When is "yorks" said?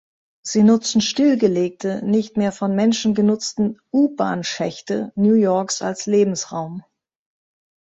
5.35-5.83